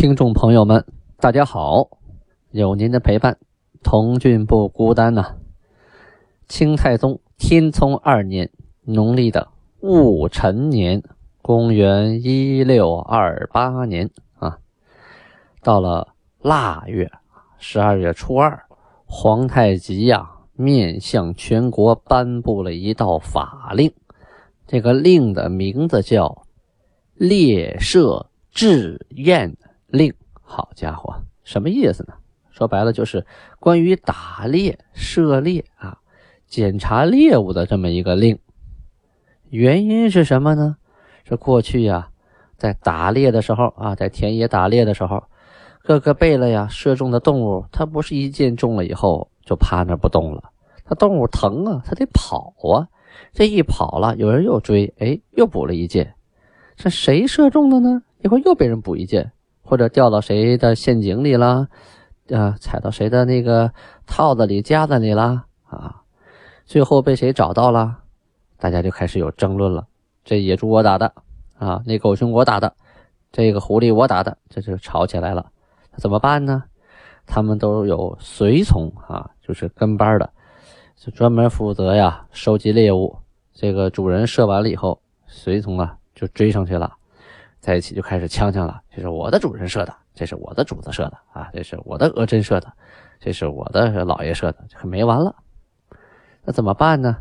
[0.00, 0.82] 听众朋友们，
[1.18, 1.90] 大家好！
[2.52, 3.36] 有您的陪伴，
[3.82, 5.36] 童俊不孤单呐。
[6.48, 8.50] 清太宗天聪二年，
[8.80, 9.48] 农历的
[9.80, 11.02] 戊辰年，
[11.42, 14.56] 公元一六二八年啊，
[15.60, 17.12] 到了腊月
[17.58, 18.58] 十二月初二，
[19.04, 23.92] 皇太极呀面向全国颁布了一道法令，
[24.66, 26.26] 这个令的名字叫
[27.16, 29.54] 《列设制宴
[29.90, 30.10] 令》。
[30.42, 32.14] 好家伙，什么意思呢？
[32.50, 33.24] 说白了就是
[33.58, 35.98] 关于打猎、射猎啊、
[36.46, 38.38] 检查猎物的这么一个令。
[39.48, 40.76] 原因是什么呢？
[41.24, 42.10] 是过去呀，
[42.56, 45.22] 在打猎的时候啊，在田野打猎的时候，
[45.82, 50.50] 各个贝勒呀射中的动物，它不是一箭中了以后就趴那不动了，
[50.84, 52.88] 它动物疼啊，它得跑啊。
[53.32, 56.14] 这一跑了，有人又追，哎，又补了一箭。
[56.76, 58.02] 这谁射中的呢？
[58.22, 59.32] 一会儿又被人补一箭。
[59.70, 61.68] 或者掉到谁的陷阱里了，
[62.32, 63.72] 啊，踩到谁的那个
[64.04, 66.02] 套子里、夹子里了啊？
[66.66, 67.98] 最后被谁找到了？
[68.58, 69.86] 大家就开始有争论了。
[70.24, 71.14] 这野猪我打的
[71.56, 72.74] 啊，那狗熊我打的，
[73.30, 75.46] 这个狐狸我打的，这就吵起来了。
[75.98, 76.64] 怎么办呢？
[77.24, 80.28] 他们都有随从啊，就是跟班的，
[80.96, 83.16] 就专门负责呀收集猎物。
[83.52, 86.92] 这个主人射完了以后，随从啊就追上去了。
[87.60, 92.72] 在一起就开始呛呛了，这是我的主人射的，这是我的主子射的啊，这是我的额真射的，
[93.20, 95.36] 这是我的老爷射的，可没完了。
[96.42, 97.18] 那怎么办呢？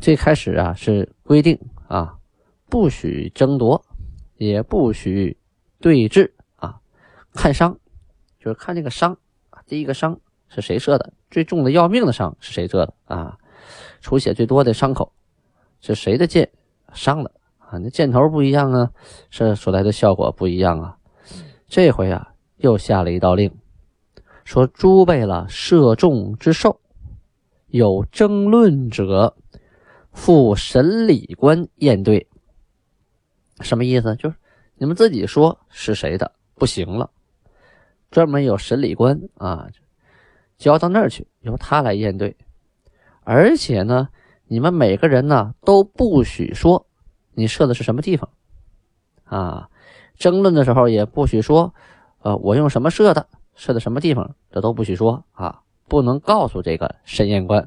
[0.00, 2.18] 最开始啊是规定啊，
[2.68, 3.84] 不许争夺，
[4.34, 5.38] 也不许
[5.80, 6.80] 对峙啊，
[7.32, 7.78] 看伤，
[8.40, 9.16] 就是看这个伤，
[9.64, 10.18] 第一个伤
[10.48, 13.38] 是谁射的，最重的要命的伤是谁射的啊，
[14.00, 15.12] 出血最多的伤口
[15.80, 16.50] 是谁的箭
[16.92, 17.30] 伤的。
[17.72, 18.90] 啊，那箭头不一样啊，
[19.30, 20.98] 射出来的效果不一样啊。
[21.66, 23.50] 这回啊，又下了一道令，
[24.44, 26.78] 说诸贝勒射中之兽，
[27.68, 29.34] 有争论者，
[30.12, 32.28] 赴审理官验对。
[33.60, 34.14] 什么意思？
[34.16, 34.36] 就是
[34.74, 37.10] 你们自己说是谁的不行了，
[38.10, 39.66] 专门有审理官啊，
[40.58, 42.36] 交到那儿去，由他来验对。
[43.22, 44.08] 而且呢，
[44.44, 46.86] 你们每个人呢都不许说。
[47.34, 48.28] 你射的是什么地方？
[49.24, 49.70] 啊，
[50.18, 51.72] 争论的时候也不许说，
[52.20, 57.66] 呃，我用什么射的，射的什么地方，这都不许说啊，不能告诉这个审验官。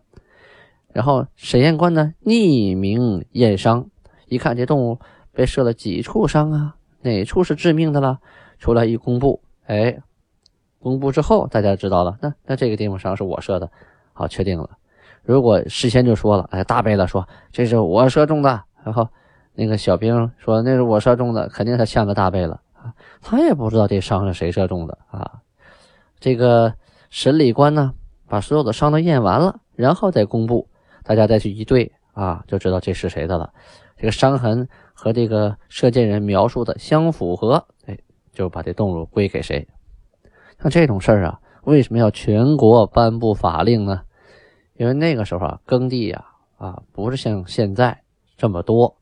[0.94, 3.90] 然后审验官呢，匿名验伤，
[4.28, 5.00] 一看这动物
[5.31, 8.20] 被射了几处伤啊，哪处是致命的了，
[8.59, 9.97] 出来一公布，哎，
[10.78, 13.72] 公布之后大家知道了，那那这个地方伤是我射的，
[14.14, 14.78] 好，确定了。
[15.24, 19.09] 如果事先就说了，哎，大贝勒说这是我射中的，然后。
[19.55, 22.93] 那个小兵说：“那是我射中的，肯定他像个大贝了啊！
[23.21, 25.39] 他也不知道这伤是谁射中的啊！
[26.19, 26.73] 这个
[27.09, 27.93] 审理官呢，
[28.27, 30.67] 把所有的伤都验完了，然后再公布，
[31.03, 33.53] 大家再去一对啊，就知道这是谁的了。
[33.95, 37.97] 这个伤痕和这个射箭人描述的相符合，哎，
[38.33, 39.66] 就把这动物归给谁。
[40.61, 44.01] 像这种事儿啊，为什么要全国颁布法令呢？
[44.75, 46.25] 因为那个时候啊，耕地呀
[46.57, 48.01] 啊，不是像现在
[48.35, 48.93] 这么多。”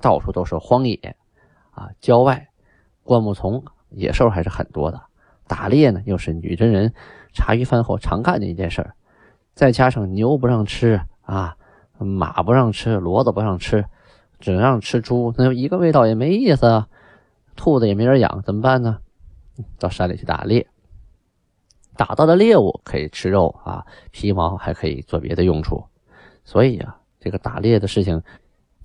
[0.00, 1.16] 到处都是荒野，
[1.70, 2.48] 啊，郊外，
[3.02, 5.00] 灌木丛，野兽还是很多的。
[5.46, 6.92] 打猎呢，又是女真人
[7.32, 8.94] 茶余饭后常干的一件事儿。
[9.54, 11.56] 再加上牛不让吃啊，
[11.98, 13.86] 马不让吃，骡子不让吃，
[14.38, 16.88] 只让吃猪，那一个味道也没意思啊。
[17.54, 18.98] 兔子也没人养，怎么办呢？
[19.78, 20.66] 到山里去打猎，
[21.96, 25.84] 打到的猎物可以吃肉啊，皮毛还可以做别的用处。
[26.44, 28.22] 所以啊，这个打猎的事情。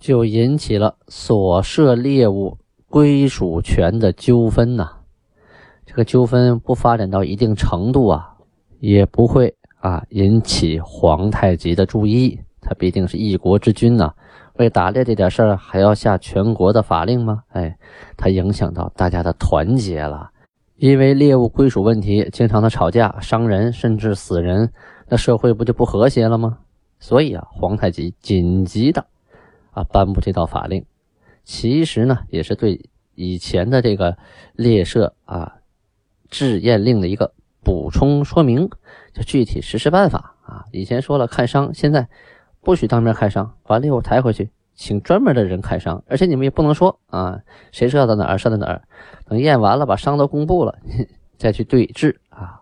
[0.01, 2.57] 就引起了所涉猎物
[2.89, 4.89] 归属权的纠纷呐。
[5.85, 8.33] 这个纠纷不发展到一定程度啊，
[8.79, 12.39] 也不会啊引起皇太极的注意。
[12.59, 14.11] 他毕竟是一国之君呐，
[14.55, 17.43] 为打猎这点事儿还要下全国的法令吗？
[17.49, 17.77] 哎，
[18.17, 20.31] 他影响到大家的团结了。
[20.77, 24.71] 因为猎物归属问题，经常的吵架、伤人，甚至死人，
[25.07, 26.57] 那社会不就不和谐了吗？
[26.99, 29.05] 所以啊，皇太极紧急的。
[29.71, 30.85] 啊，颁布这道法令，
[31.43, 34.17] 其实呢也是对以前的这个
[34.53, 35.57] 猎射啊
[36.29, 37.33] 制验令的一个
[37.63, 38.69] 补充说明，
[39.13, 40.65] 就具体实施办法啊。
[40.71, 42.07] 以前说了看伤，现在
[42.61, 47.39] 不许当面看伤，把猎物抬回去，请专门的人看伤，而且你们也不能说啊
[47.71, 48.83] 谁射到哪儿射到哪儿，
[49.25, 50.77] 等验完了把伤都公布了，
[51.37, 52.61] 再去对峙啊。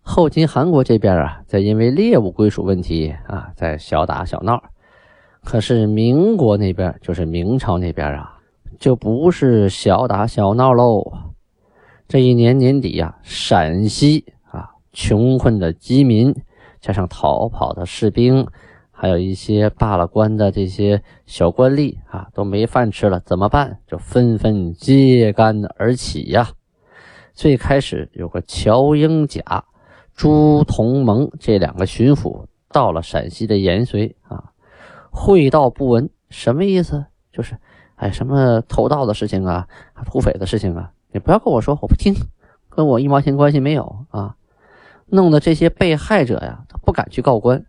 [0.00, 4.62] 后金韩国这边啊，在因为猎物归属问题啊，在小打小闹。
[5.44, 8.38] 可是民国那边，就是明朝那边啊，
[8.78, 11.12] 就不是小打小闹喽。
[12.08, 16.34] 这一年年底呀，陕西啊，穷困的饥民，
[16.80, 18.46] 加上逃跑的士兵，
[18.90, 23.78] 还有一些罢了官的这些小官吏啊，都没饭吃了，怎么办？
[23.86, 26.50] 就纷纷揭竿而起呀。
[27.34, 29.64] 最开始有个乔英甲、
[30.14, 34.51] 朱同蒙这两个巡抚到了陕西的延绥啊，
[35.12, 37.04] 会道不闻，什么意思？
[37.30, 37.56] 就是，
[37.96, 39.68] 哎，什么偷盗的事情啊，
[40.06, 40.90] 土匪的事情啊。
[41.12, 42.14] 你不要跟我说，我不听，
[42.70, 44.34] 跟我一毛钱关系没有啊！
[45.06, 47.64] 弄得这些被害者呀，他不敢去告官。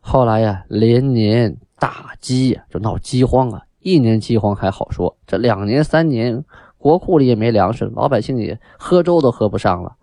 [0.00, 3.62] 后来呀，连年大饥，就闹饥荒啊。
[3.80, 6.42] 一年饥荒还好说，这两年三年，
[6.78, 9.96] 国库里也没粮食，老百姓也喝粥都喝不上了。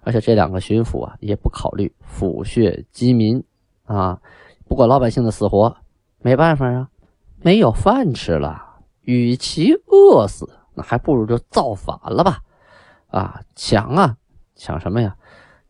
[0.00, 3.44] 而且这两个巡抚啊，也不考虑抚恤饥民
[3.84, 4.18] 啊，
[4.66, 5.76] 不管老百姓的死活，
[6.22, 6.88] 没办法啊，
[7.42, 10.48] 没有饭吃了，与其饿死。
[10.74, 12.38] 那还不如就造反了吧，
[13.08, 14.16] 啊，抢啊，
[14.54, 15.16] 抢什么呀？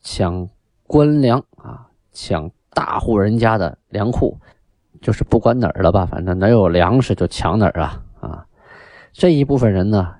[0.02, 0.48] 抢
[0.86, 4.38] 官粮啊，抢大户人家的粮库，
[5.00, 8.46] 就是不管哪儿了吧，反正哪有粮食就抢哪儿啊啊！
[9.12, 10.14] 这一部分人呢，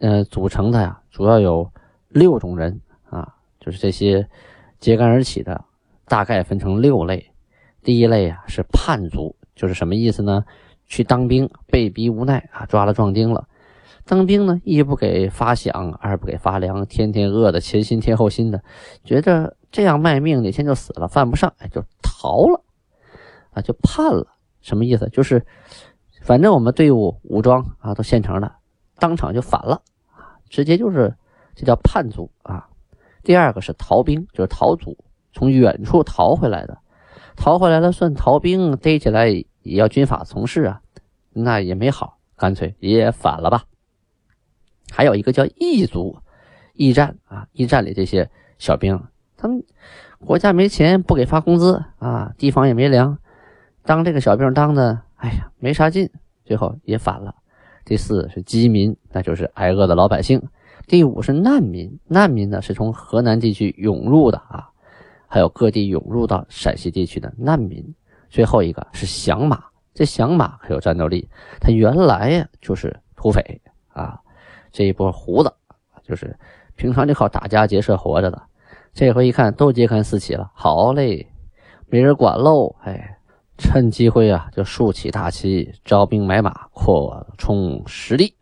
[0.00, 1.70] 呃，组成的呀，主要有
[2.08, 4.28] 六种人啊，就是这些
[4.78, 5.64] 揭竿而起的，
[6.06, 7.32] 大概分成六类。
[7.82, 10.44] 第一类啊是叛族，就是什么意思呢？
[10.86, 13.48] 去当兵被逼无奈啊，抓了壮丁了。
[14.04, 18.62] 当兵呢，一不给发饷，二不给发粮，天天饿的前心贴后心的，
[19.02, 22.62] 觉着这样卖命，哪天就死了，犯不上，哎，就逃了，
[23.50, 24.28] 啊，就叛了。
[24.60, 25.08] 什么意思？
[25.08, 25.44] 就是，
[26.22, 28.52] 反正我们队伍武装啊，都现成的，
[28.98, 29.82] 当场就反了，
[30.12, 31.16] 啊，直接就是，
[31.56, 32.68] 这叫叛族啊。
[33.24, 34.96] 第二个是逃兵，就是逃卒，
[35.32, 36.78] 从远处逃回来的，
[37.36, 40.80] 逃回来了算逃兵，逮起来也要军法从事啊，
[41.32, 43.64] 那也没好，干脆也反了吧。
[44.90, 46.18] 还有一个叫义族，
[46.74, 49.00] 驿站啊，驿站里这些小兵，
[49.36, 49.62] 他们
[50.18, 53.18] 国家没钱不给发工资啊，地方也没粮，
[53.84, 56.10] 当这个小兵当的，哎呀，没啥劲，
[56.44, 57.34] 最后也反了。
[57.84, 60.42] 第四是饥民，那就是挨饿的老百姓。
[60.86, 64.70] 第五是难民，难民呢是从河南地区涌入的啊，
[65.26, 67.84] 还有各地涌入到陕西地区的难民。
[68.28, 69.64] 最后一个是响马，
[69.94, 71.28] 这响马可有战斗力，
[71.60, 74.20] 他原来呀就是土匪啊。
[74.72, 75.52] 这一波胡子，
[76.02, 76.38] 就是
[76.74, 78.42] 平常就靠打家劫舍活着的，
[78.92, 81.26] 这回一看都揭竿四起了，好嘞，
[81.88, 83.16] 没人管喽，哎，
[83.56, 88.34] 趁机会啊，就竖起大旗，招兵买马，扩充实力。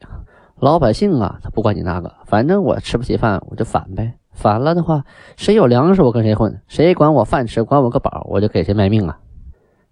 [0.56, 4.14] 老百姓啊，他不管你那个，反正我吃不起饭，我就反呗。
[4.34, 5.04] 反了的话，
[5.36, 9.18] 谁有粮食我跟谁混，谁管我饭吃，管我个饱，我就给谁卖命啊。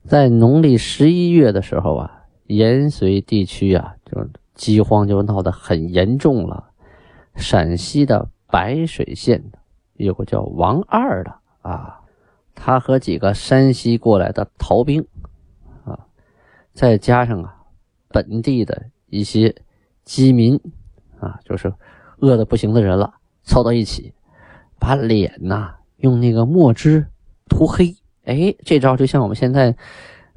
[0.05, 4.29] 在农历十一月的时候啊，延绥地区啊，就。
[4.55, 6.69] 饥荒就闹得很严重了。
[7.35, 9.43] 陕西的白水县
[9.95, 12.01] 有个叫王二的啊，
[12.55, 15.07] 他和几个山西过来的逃兵
[15.87, 15.99] 啊，
[16.75, 17.57] 再加上啊
[18.09, 19.57] 本地的一些
[20.05, 20.61] 饥民
[21.19, 21.73] 啊，就是
[22.19, 24.13] 饿得不行的人了，凑到一起，
[24.83, 27.07] 把脸呐用那个墨汁
[27.49, 27.95] 涂黑。
[28.25, 29.77] 哎，这招就像我们现在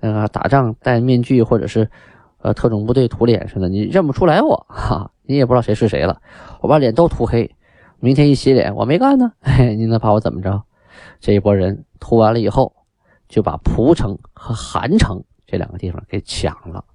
[0.02, 1.90] 呃打仗戴面具或者是。
[2.42, 6.22] 呃，特种部队涂脸似的，你认不出来我哈，你也不知道谁是谁了。
[6.62, 7.56] 我把脸都涂黑，
[8.00, 9.32] 明天一洗脸，我没干呢。
[9.42, 10.62] 嘿，你能把我怎么着？
[11.20, 12.72] 这一波人涂完了以后，
[13.28, 16.86] 就把蒲城和韩城这两个地方给抢了。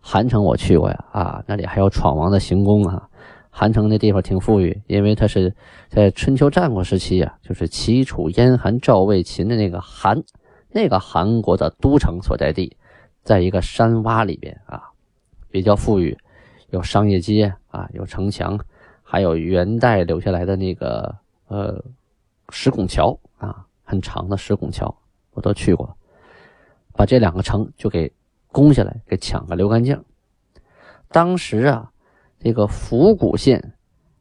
[0.00, 3.08] 韩城我去过呀，啊，那里还有闯王的行宫啊。
[3.56, 5.54] 韩城那地方挺富裕，因为它是
[5.88, 10.20] 在春秋战国时期啊，就是齐楚燕韩赵魏秦的那个韩，
[10.72, 12.76] 那个韩国的都城所在地。
[13.22, 14.82] 在一个山洼里边啊，
[15.50, 16.18] 比较富裕，
[16.70, 18.58] 有商业街啊，有城墙，
[19.04, 21.14] 还有元代留下来的那个
[21.46, 21.82] 呃
[22.50, 24.94] 石拱桥啊，很长的石拱桥，
[25.30, 25.96] 我都去过，
[26.92, 28.12] 把这两个城就给
[28.50, 30.04] 攻下来，给抢个溜干净。
[31.08, 31.92] 当时啊，
[32.44, 33.72] 这个府谷县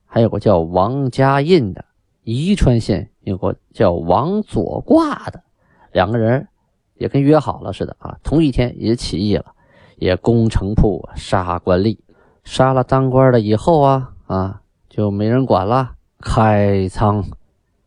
[0.06, 1.84] 还有个叫王家印的，
[2.24, 5.44] 宜川县有个叫王左挂的
[5.92, 6.48] 两个人。
[6.96, 9.56] 也跟约好了似的啊，同一天也起义了，
[9.98, 11.98] 也攻城铺、杀官吏，
[12.46, 17.25] 杀了当官的以后啊啊，就没人管了，开仓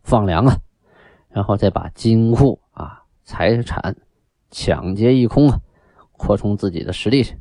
[0.02, 0.58] 放粮啊，
[1.30, 3.96] 然后再把金库啊、财产
[4.50, 5.60] 抢劫一空啊，
[6.12, 7.38] 扩充自己的实力去。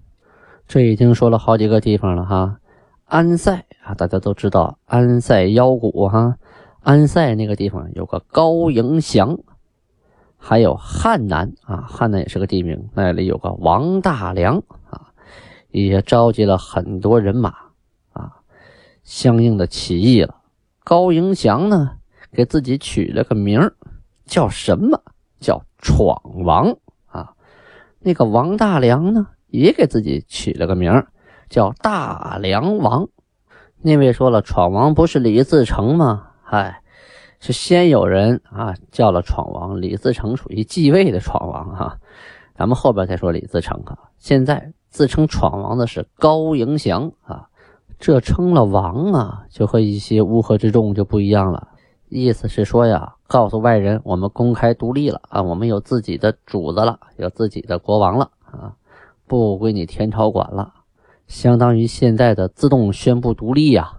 [0.68, 2.60] 这已经说了好几个地方了哈，
[3.06, 6.38] 安塞啊，大家都知道安塞腰鼓哈，
[6.82, 9.38] 安塞那个地方有个高迎祥。
[10.38, 15.10] 还有汉南啊，汉南也是个地名，那里有个王大良啊，
[15.72, 17.56] 也召集了很多人马
[18.14, 18.38] 啊，
[19.04, 20.36] 相应的起义了，
[20.84, 21.98] 高迎祥呢，
[22.32, 23.72] 给自己取了个名，
[24.26, 25.02] 叫什么？
[25.40, 27.34] 叫闯王啊。
[28.00, 31.06] 那个王大良呢，也给自己取了个名，
[31.50, 33.08] 叫大梁王。
[33.82, 36.30] 那位说了，闯王不是李自成吗？
[36.42, 36.82] 嗨，
[37.40, 42.00] 是先有人啊叫了闯王，李自成属于继位的闯王哈。
[42.56, 43.98] 咱们后边再说李自成啊。
[44.18, 47.50] 现在自称闯王的是高迎祥啊。
[47.98, 51.70] 这称了王啊，就和一些乌合之众就不一样了。
[52.10, 58.74] 意思是说呀，告诉外人，我们公开独立了啊，我们有自己的主子了，有自己的国王了啊，
[59.28, 60.74] 不归你天朝管了，
[61.28, 63.94] 相当于现在的自动宣布独立呀。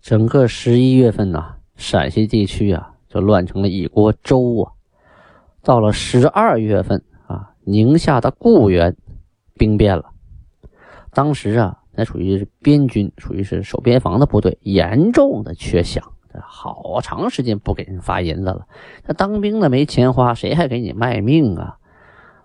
[0.00, 4.72] 整个十一月份呢，陕西地区啊就乱成了一锅粥啊。
[5.62, 8.96] 到了十二月份啊，宁夏的固原
[9.54, 10.10] 兵变了，
[11.12, 11.78] 当时啊。
[11.98, 16.02] 那属于是边军，属于是守边防的部队，严重的缺饷，
[16.42, 18.66] 好长时间不给人发银子了。
[19.06, 21.78] 那当兵的没钱花，谁还给你卖命啊？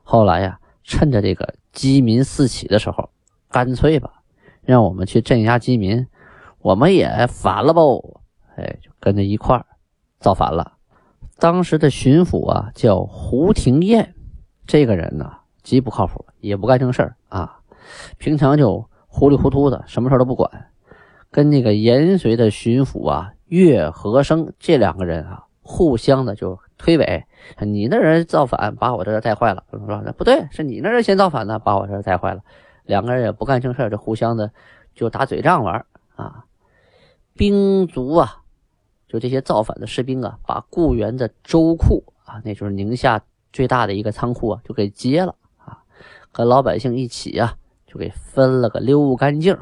[0.03, 3.09] 后来呀，趁着这个饥民四起的时候，
[3.51, 4.11] 干脆吧，
[4.61, 6.07] 让我们去镇压饥民，
[6.59, 8.21] 我们也反了不？
[8.55, 9.65] 哎，就跟着一块儿
[10.19, 10.73] 造反了。
[11.37, 14.13] 当时的巡抚啊，叫胡廷彦，
[14.65, 15.31] 这个人呢，
[15.61, 17.59] 极不靠谱，也不干正事儿啊，
[18.17, 18.85] 平常就。
[19.13, 20.49] 糊里糊涂的，什么事都不管，
[21.29, 27.21] 跟那个延绥的巡抚啊岳和生这两个人啊，互相的就推诿，
[27.59, 29.65] 你那人造反，把我这人带坏了。
[29.69, 32.39] 说那不对，是你那人先造反的，把我这人带坏了。
[32.91, 34.51] 两个人也不干正事就互相的
[34.93, 36.43] 就打嘴仗玩啊。
[37.33, 38.43] 兵卒啊，
[39.07, 43.21] 就这些造反的士兵啊，把固原的州库啊，那就是宁夏
[43.53, 45.79] 最大的一个仓库啊，就给劫了啊，
[46.31, 47.55] 和老百姓一起啊。
[47.93, 49.57] 就给分了个溜干净，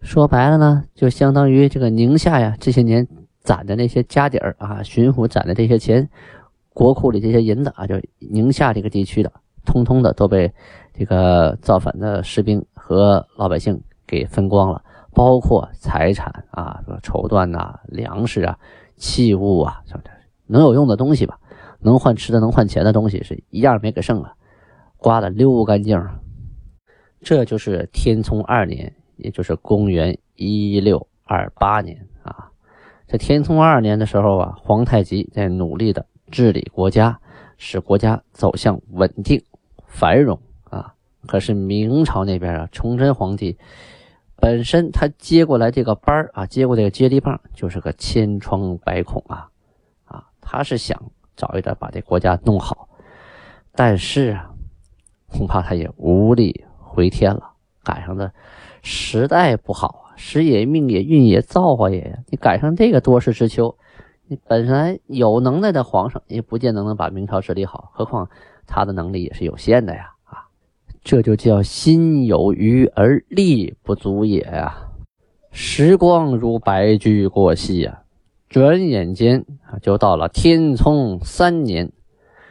[0.00, 3.06] 说白了呢，就相当于这个宁夏呀，这些年
[3.38, 6.10] 攒的那些家底儿啊，巡抚攒的这些钱，
[6.70, 9.32] 国库里这些银子啊，就宁夏这个地区的，
[9.64, 10.52] 通通的都被
[10.94, 14.82] 这个造反的士兵和老百姓给分光了，
[15.14, 18.58] 包括财产啊，说绸缎呐、粮食啊、
[18.96, 19.82] 器物啊，
[20.46, 21.38] 能有用的东西吧，
[21.80, 24.34] 能换吃的、能换钱的东西，是一样没给剩了，
[24.98, 25.98] 刮的溜干净。
[27.20, 32.50] 这就是天聪二年，也就是公元一六二八年啊。
[33.06, 37.18] 在天聪二年的时候啊，皇太极在努力的治理国家，
[37.56, 39.42] 使国家走向稳定
[39.86, 40.38] 繁荣。
[41.26, 43.58] 可是明朝那边啊，崇祯皇帝
[44.36, 49.48] 本身他接过来这个班啊，接过这个接力棒，就是个千疮百孔啊
[50.04, 50.24] 啊。
[50.40, 52.88] 他是想早一点把这国家弄好，
[53.72, 54.50] 但是啊，
[55.28, 56.64] 恐怕他也无力。
[56.94, 58.34] 回天了，赶上的
[58.82, 62.18] 时代不好啊，时也命也运也造化也呀。
[62.28, 63.78] 你赶上这个多事之秋，
[64.26, 68.28] 你本来有能耐的皇上也不见得能把明朝治理好，何况
[68.66, 70.11] 他的能力也是有限的呀！
[71.04, 74.88] 这就叫心有余而力不足也呀。
[75.50, 78.02] 时光如白驹过隙呀，
[78.48, 81.92] 转眼间啊就到了天聪三年，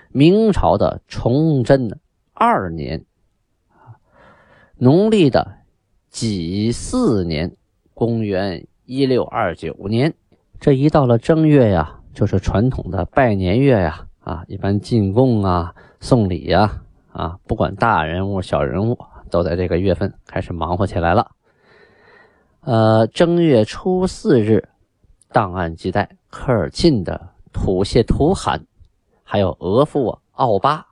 [0.10, 2.00] 明朝的崇祯
[2.34, 3.06] 二年。
[4.78, 5.60] 农历的
[6.10, 7.56] 己巳年，
[7.94, 10.14] 公元一六二九年，
[10.60, 18.98] 这一到了正月呀，就是传统的拜年月呀，啊，一般进贡啊、送礼呀，啊不管大人物、小人物，
[19.30, 21.32] 都在这个月份开始忙活起来了。
[22.62, 24.70] 呃，正月初四日，
[25.32, 28.66] 档案记载，科尔沁的吐谢图罕，
[29.24, 30.88] 还有额驸奥巴，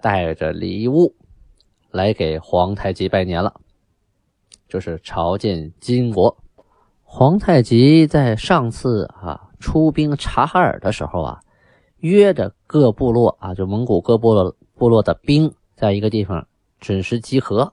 [0.00, 1.14] 带着礼物。
[1.92, 3.52] 来给皇太极拜年了，
[4.68, 6.36] 就是朝见金国。
[7.02, 11.40] 皇太极在上次啊出兵察哈尔的时候啊，
[11.96, 16.46] 约着各部落啊，就蒙古各部落部落的兵，在一个地方
[16.78, 17.72] 准时集合。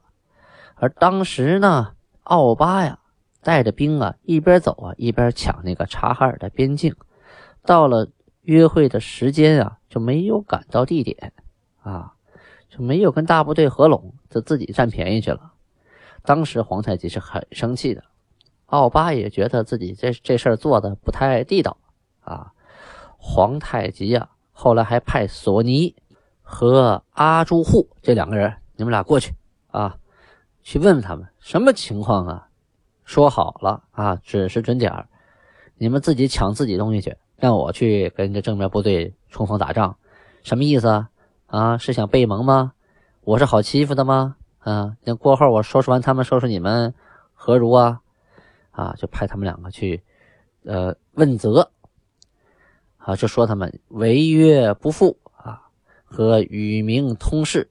[0.75, 2.99] 而当时呢，奥巴呀
[3.41, 6.95] 带着兵啊，一边走啊，一边抢那个察哈尔的边境。
[7.63, 8.09] 到了
[8.43, 11.33] 约会的时间啊，就没有赶到地点
[11.81, 12.13] 啊。
[12.69, 15.51] 就没有跟大部队合拢，就自己占便宜去了。
[16.23, 18.03] 当时皇太极是很生气的，
[18.67, 21.77] 奥巴也觉得自己这这事儿做的不太地道
[22.21, 22.53] 啊。
[23.17, 25.95] 皇太极呀，后来还派索尼
[26.50, 29.36] 和阿朱户这两个人，你们俩过去
[29.68, 29.98] 啊，
[30.63, 32.48] 去问问他们什么情况啊。
[33.04, 35.08] 说好了啊，准时准点
[35.77, 39.98] 你们自己抢自己东西去，让我去跟这正面部队冲锋打仗，
[40.44, 41.10] 什么意思啊？
[41.48, 42.74] 啊，是想背盟吗？
[43.24, 44.36] 我是好欺负的吗？
[44.60, 46.94] 啊，那过后我收拾完他们，收拾你们，
[47.34, 48.01] 何如啊？
[48.72, 50.04] 啊，就派他们两个去
[50.66, 51.72] 呃问责
[52.98, 55.18] 啊，就说他们违约不付
[56.07, 57.69] 和与明通事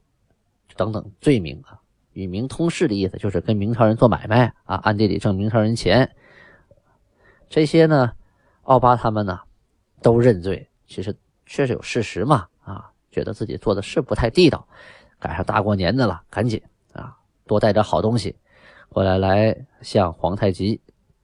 [0.77, 1.81] 等等罪名啊。
[2.13, 6.15] 与明通事的意思就是跟明朝人做买卖啊，暗地里挣明朝人钱。
[7.51, 8.13] 这些呢，
[8.63, 9.41] 奥巴他们呢
[10.01, 11.15] 都认罪，其实
[11.45, 14.67] 确实有事实嘛啊，觉得自己做的是不太地道。
[15.19, 16.63] 赶上大过年的了，赶紧
[16.93, 17.17] 啊
[17.47, 18.37] 多带点好东西
[18.89, 20.81] 过来，来向皇太极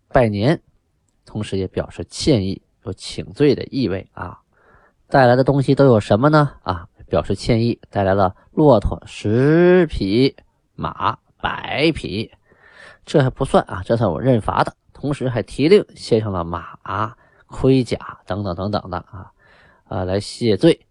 [0.09, 0.61] 拜年，
[1.25, 4.41] 同时也表示歉意，有请罪的意味啊。
[5.09, 6.53] 带来的东西都有什么呢？
[6.63, 10.35] 啊，表示歉意，带来了骆驼十匹。
[10.75, 12.33] 马百匹，
[13.05, 14.75] 这还不算啊，这算我认罚的。
[14.95, 17.15] 同时还提令献上了马、
[17.47, 19.33] 盔甲等等等等的啊
[19.85, 20.87] 啊，来谢罪。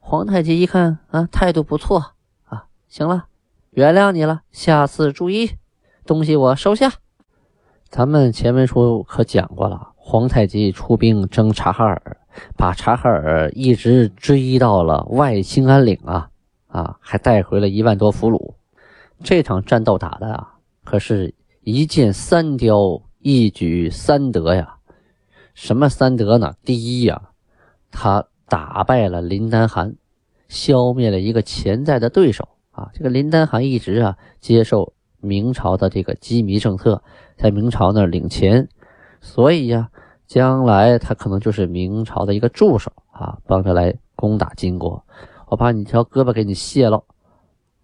[0.00, 2.14] 皇太极一看啊，态度不错
[2.46, 3.26] 啊，行了，
[3.70, 5.58] 原谅你了，下次注意，
[6.06, 6.94] 东西我收下。
[7.90, 12.16] 咱们前文书可讲过了，皇太极出兵征察哈尔，
[12.56, 16.30] 把察哈尔一直追到了外兴安岭啊
[16.66, 18.54] 啊，还带回了一万多俘虏。
[19.22, 20.54] 这场战斗打的啊，
[20.84, 24.76] 可是一箭三雕，一举三得呀！
[25.54, 26.54] 什么三得呢？
[26.62, 27.30] 第一呀，
[27.90, 29.96] 他打败了林丹汗，
[30.48, 32.90] 消灭了一个潜在的对手啊！
[32.94, 37.02] 这个林丹汗一直啊接受明朝的这个羁縻政策，
[37.36, 38.68] 在明朝那儿领钱，
[39.20, 39.90] 所以呀，
[40.28, 45.02] 将来他可能就是明朝的一个助手啊，帮着来攻打金国。
[45.48, 47.02] 我把你条胳膊给你卸了。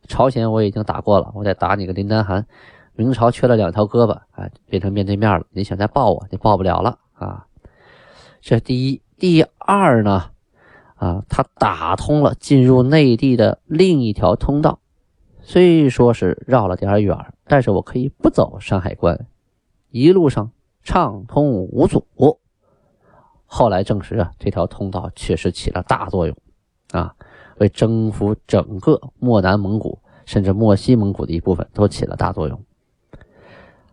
[0.06, 2.46] 朝鲜我已经打过了，我再打你个林丹汗。
[2.92, 5.46] 明朝缺了两条胳膊，啊，变成面对面了。
[5.50, 7.46] 你想再抱我，你抱不了了啊！
[8.42, 10.30] 这第一，第二呢，
[10.96, 14.78] 啊，他打通了进入内地的另一条通道，
[15.40, 17.16] 虽说是绕了点远，
[17.46, 19.26] 但是我可以不走山海关，
[19.88, 20.50] 一路上
[20.84, 22.06] 畅通无阻。
[23.46, 26.36] 后来证实啊，这条通道确实起了大作用，
[26.92, 27.14] 啊。
[27.58, 32.64] 为征服整个漠南蒙古，甚至漠西蒙古的一部分，都起了大作用。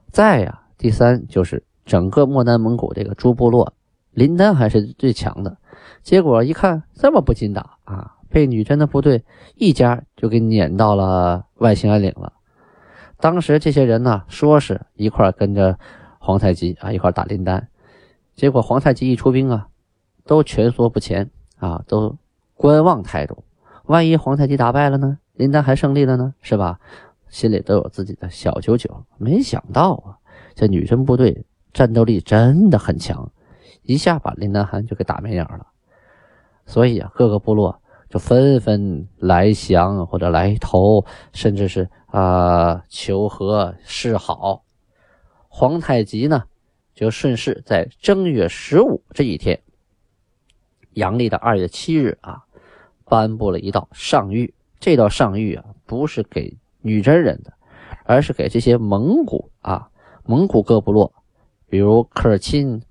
[0.10, 3.76] 再呀，第三就是整个漠南蒙古这个诸部落，
[4.10, 5.58] 林丹还是最强的。
[6.02, 9.24] 结果一看这么不禁打啊，被女真的部队
[9.54, 12.34] 一家就给撵到了外兴安岭了。
[13.20, 15.78] 当时这些人呢，说是一块跟着
[16.24, 17.68] 皇太极啊一块打林丹，
[18.36, 19.68] 结果皇太极一出兵啊，
[20.24, 22.16] 都蜷缩不前啊，都
[22.54, 23.44] 观望态度。
[23.86, 25.18] 万一皇太极打败了呢？
[25.34, 26.80] 林丹还胜利了呢，是吧？
[27.28, 29.04] 心里都有自己的小九九。
[29.18, 30.22] 没想到啊，
[30.54, 33.32] 这女真部队战斗力真的很强，
[33.82, 35.66] 一下把林丹汗就给打没影了。
[36.68, 37.82] 所以啊，各个部落
[38.12, 41.04] 就纷纷来降或者来投，
[41.34, 44.62] 甚至是啊求和示好。
[45.54, 46.46] 皇太极呢，
[46.96, 49.62] 就顺势在正月十五这一天，
[50.94, 52.46] 阳历的二月七日啊。
[53.04, 57.52] 颁布了一道上谕，这道上谕啊，不是给女真人的，
[58.06, 59.90] 而是给这些蒙古啊，
[60.24, 61.14] 蒙古各部落，
[61.68, 62.82] 比如科尔沁、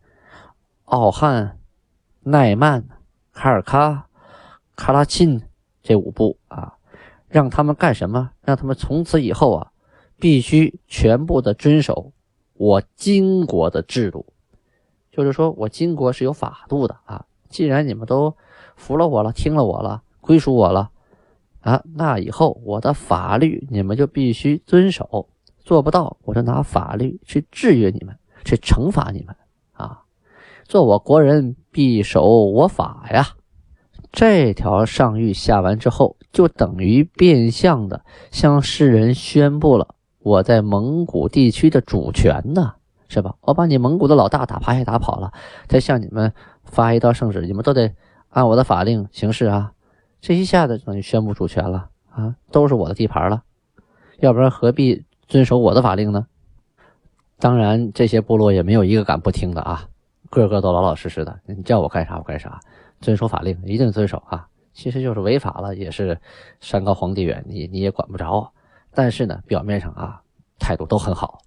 [0.85, 1.59] 奥汉、
[2.21, 2.87] 奈曼、
[3.33, 4.03] 卡尔喀、
[4.77, 5.41] 卡拉沁
[5.83, 6.77] 这五部啊，
[7.27, 8.33] 让他们干什么？
[8.43, 9.73] 让他们从此以后啊，
[10.19, 12.13] 必须全部的遵守
[12.61, 14.27] 我金国的制度，
[15.11, 17.25] 就是说我金国是有法度的啊。
[17.49, 18.37] 既然你们都
[18.77, 20.03] 服了我了，听了我了。
[20.21, 20.91] 归属我了，
[21.61, 29.35] 啊，那以后我的法律你们就必须遵守，做不到我就拿法律去制约你们，去惩罚你们
[29.73, 30.03] 啊！
[30.65, 33.29] 做我国人必守我法呀！
[34.13, 42.75] 这条上谕下完之后，就等于变相的向世人宣布了我在蒙古地区的主权呢，
[43.09, 43.35] 是吧？
[43.41, 45.33] 我把你蒙古的老大打趴下打跑了，
[45.67, 46.33] 再向你们
[46.65, 47.95] 发一道圣旨，你们都得
[48.29, 49.73] 按我的法令行事啊！
[50.21, 53.43] 这一下子等于宣布主权了啊，都是我的地盘了，
[54.19, 56.27] 要不然何必遵守我的法令呢？
[57.39, 59.89] 当然，这些部落也没有一个敢不听的啊，
[60.29, 62.61] 个个都老老实实的，你叫我干啥我干啥，
[63.01, 64.47] 遵守法令一定遵守啊。
[64.75, 66.21] 其实就是违法了，也是
[66.61, 68.53] 山高皇帝远，你你也管不着。
[68.93, 70.21] 但是呢，表面上啊
[70.59, 71.39] 态度都很好，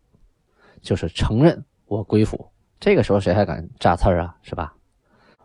[0.81, 2.49] 就是承认我归附。
[2.79, 4.35] 这个时候谁还敢扎刺儿啊？
[4.41, 4.73] 是吧？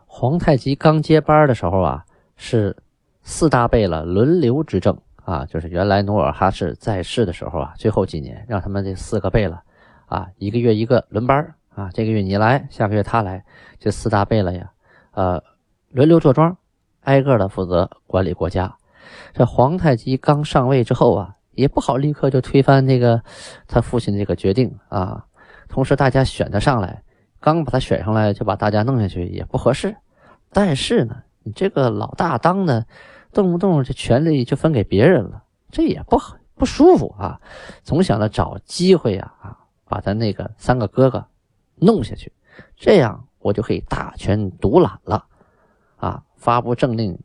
[0.05, 2.75] 皇太极刚接班的时候啊，是。
[3.21, 9.61] 四大贝勒轮流执政啊，就是原来努尔哈赤在世的时候啊，最后几年让他们这四个贝勒
[10.07, 13.45] 啊，一个月一个轮班啊，这个月你来，下个月他来，
[13.77, 14.71] 这四大贝勒呀，
[15.11, 15.43] 呃，
[15.89, 16.57] 轮流坐庄，
[17.01, 18.77] 挨个的负责管理国家。
[19.33, 23.21] 这皇太极刚上位之后啊，也不好立刻就推翻那个
[23.67, 25.25] 他父亲这个决定啊，
[25.67, 27.03] 同时大家选他上来，
[27.41, 29.95] 刚把他选上来就把大家弄下去也不合适。
[30.53, 32.85] 但是呢，你这个老大当的，
[33.33, 37.41] 动不动这权力就分给别人了，这也不好不舒服啊。
[37.83, 41.25] 总想着找机会呀啊，把他那个三个哥哥
[41.75, 42.31] 弄下去，
[42.77, 45.25] 这样我就可以大权独揽了
[45.97, 47.19] 啊，发布政令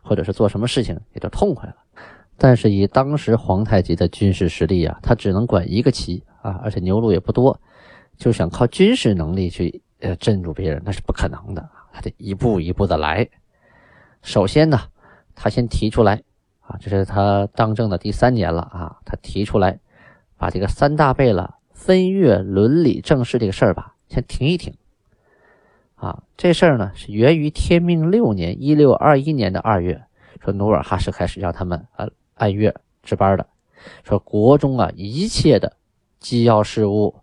[0.00, 1.74] 或者是做什么事情也就痛快了。
[2.42, 7.60] 但是以当时皇太极的军事实力啊，他只能管一个旗啊，而且牛鹿也不多，
[8.16, 11.68] 就想靠军事能力去呃镇住别人，那是不可能的。
[11.92, 13.28] 他得一步一步的来。
[14.22, 14.80] 首先呢，
[15.34, 16.22] 他先提出来
[16.60, 19.78] 啊，这是他当政的第三年了啊，他提出来
[20.38, 24.72] 把这个三大贝勒分阅伦理政事这个事儿吧，先停一停。
[25.96, 30.04] 啊，这事儿呢是源于天命六年（一六二一年的二月），
[30.42, 32.08] 说努尔哈赤开始让他们啊。
[32.40, 33.46] 按月值班的，
[34.02, 35.76] 说国中啊一切的
[36.18, 37.16] 机要事务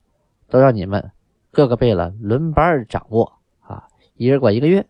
[0.48, 1.12] 都让你们
[1.52, 4.86] 各个贝勒轮班掌握啊，一人管一个月。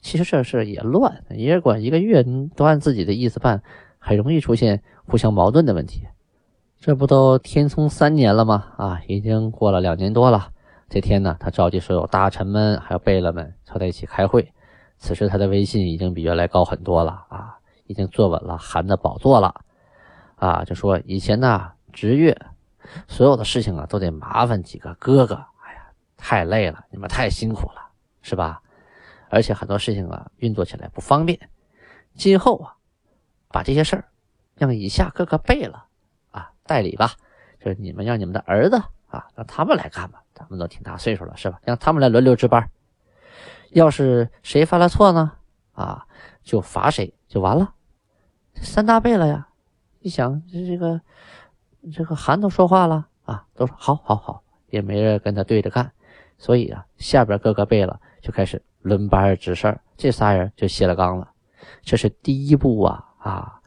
[0.00, 3.60] 其实这事也乱，一人管一个月，都按自己的意思办，
[3.98, 6.06] 很容易出现互相矛盾的问题。
[6.78, 8.64] 这不都天聪三年了吗？
[8.76, 10.52] 啊，已经过了两年多了。
[10.88, 14.52] 这天呢，他召集所有大臣们还有贝勒们凑在一起开会。
[14.98, 17.57] 此时他的威信已经比原来高很多了啊。
[17.88, 19.62] 已经坐稳了韩的宝座了，
[20.36, 22.40] 啊，就说以前呢，值月
[23.08, 25.80] 所有的事情啊，都得麻烦几个哥哥，哎呀，
[26.16, 27.88] 太累了，你们太辛苦了，
[28.22, 28.62] 是吧？
[29.30, 31.50] 而且很多事情啊，运作起来不方便。
[32.14, 32.76] 今后啊，
[33.48, 34.04] 把这些事儿
[34.54, 35.82] 让以下各个贝勒
[36.30, 37.12] 啊代理吧，
[37.58, 38.76] 就是你们让你们的儿子
[39.08, 41.58] 啊，让他们来干吧，咱们都挺大岁数了，是吧？
[41.64, 42.70] 让他们来轮流值班。
[43.70, 45.32] 要是谁犯了错呢，
[45.72, 46.06] 啊，
[46.42, 47.74] 就罚谁就完了。
[48.62, 49.48] 三大贝了呀，
[50.00, 51.00] 一想这这个
[51.92, 55.90] 这个韩都说话了啊，都说好好好，也没人跟他对着干，
[56.36, 61.28] 所以啊，下边各个贝勒就开始轮班值事儿，这仨人就卸了纲了。
[61.82, 63.60] 这是第一步啊啊，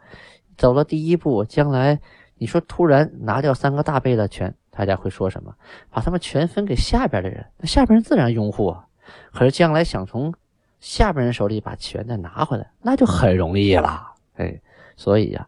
[0.58, 2.00] 走了第一步，将来
[2.36, 5.54] 你说突然拿掉三个大贝勒权，大家会说什么？
[5.90, 8.86] 把他们全分给下边的人，那下边人自然拥护啊。
[9.32, 10.34] 可是将来想从
[10.80, 14.62] 下边人手里把权再拿回来，那就很容易了，哎。
[14.96, 15.48] 所以呀，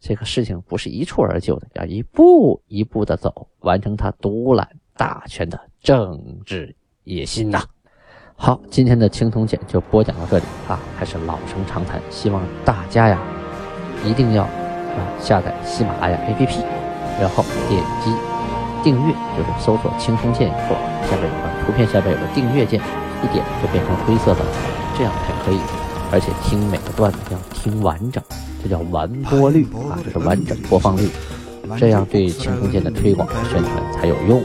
[0.00, 6.74] 这个事情不是一蹴而就的，要一步一步的走，完成他独揽大权的政治
[7.04, 7.62] 野心呐。
[8.36, 13.20] 好，今天的青铜简就播讲到这里啊，还是老生常谈，希望大家呀
[14.04, 16.62] 一定要啊下载喜马拉雅 APP，
[17.20, 18.12] 然后点击
[18.84, 20.76] 订阅，就是搜索青铜剑以后，
[21.10, 22.80] 下边有个图片下边有个订阅键，
[23.24, 24.44] 一点就变成灰色的，
[24.96, 25.58] 这样才可以，
[26.12, 28.22] 而且听每个段子要听完整。
[28.62, 31.08] 这叫完播率啊，就是完整播放率，
[31.78, 34.42] 这样对青空剑的推广宣传才有用。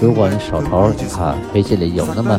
[0.00, 2.38] 如果你手头啊微信里有那么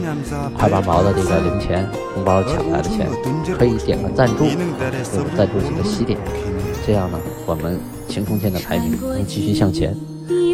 [0.57, 3.09] 块八毛的这个零钱红包抢来的钱，
[3.57, 4.55] 可以点个赞助，给
[5.17, 6.19] 我赞助几个喜点，
[6.85, 9.95] 这样呢，我们青空剑的排名能继续向前，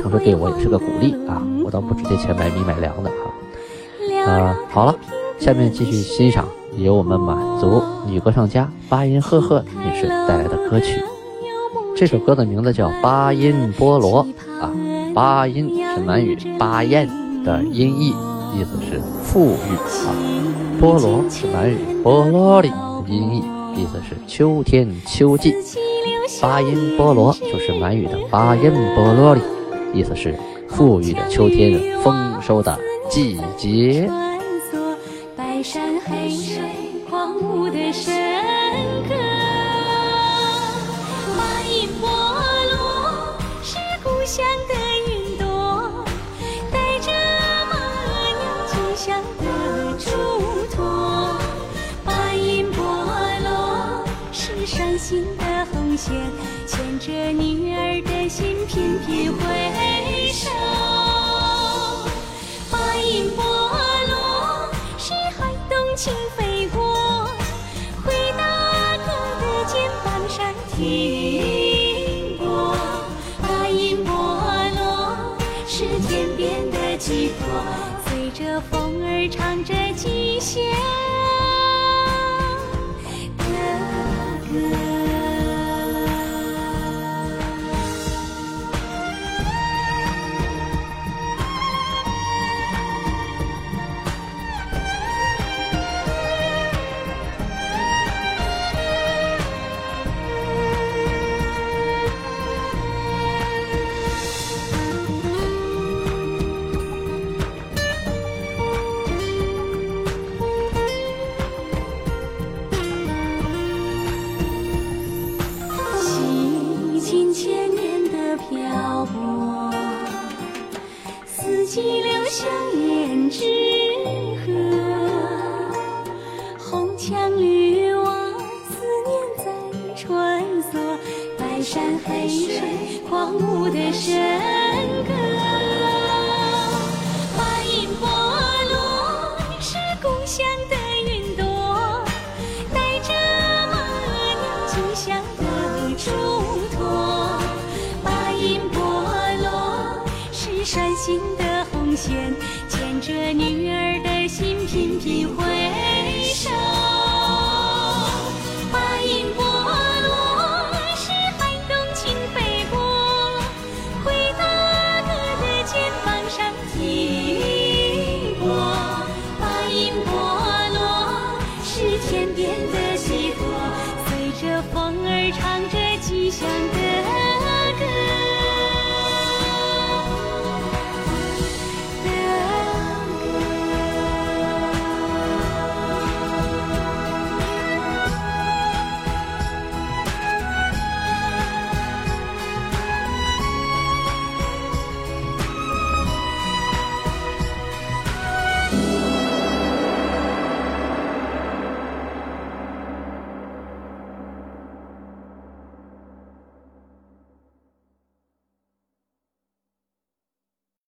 [0.01, 1.43] 同时对我也是个鼓励啊！
[1.65, 4.31] 我倒不值这钱买米买粮的哈。
[4.31, 4.95] 啊，好了，
[5.37, 6.47] 下面继续欣赏。
[6.77, 11.01] 由我们满族女歌唱家巴音赫赫女士带来的歌曲，
[11.95, 14.25] 这首歌的名字叫《巴音波罗》
[14.61, 14.71] 啊，
[15.13, 17.07] 巴音是满语“巴彦”
[17.45, 18.09] 的音译，
[18.57, 20.13] 意思是富裕啊；
[20.79, 22.69] 波罗是满语“波罗里”
[23.05, 25.53] 的音译，意思是秋天秋季。
[26.41, 29.41] 巴音波罗就是满语的“巴音波罗里”，
[29.93, 32.77] 意思是富裕的秋天，丰收的
[33.09, 34.09] 季节。
[56.03, 56.19] 牵
[56.67, 57.82] 牵着你啊